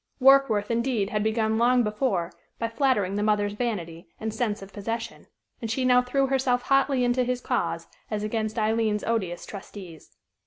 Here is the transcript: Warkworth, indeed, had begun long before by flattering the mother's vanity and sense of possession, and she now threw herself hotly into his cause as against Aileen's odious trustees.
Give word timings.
Warkworth, 0.19 0.71
indeed, 0.71 1.11
had 1.11 1.21
begun 1.23 1.59
long 1.59 1.83
before 1.83 2.31
by 2.57 2.67
flattering 2.69 3.17
the 3.17 3.21
mother's 3.21 3.53
vanity 3.53 4.07
and 4.19 4.33
sense 4.33 4.63
of 4.63 4.73
possession, 4.73 5.27
and 5.61 5.69
she 5.69 5.85
now 5.85 6.01
threw 6.01 6.25
herself 6.25 6.63
hotly 6.63 7.03
into 7.03 7.23
his 7.23 7.39
cause 7.39 7.85
as 8.09 8.23
against 8.23 8.57
Aileen's 8.57 9.03
odious 9.03 9.45
trustees. 9.45 10.17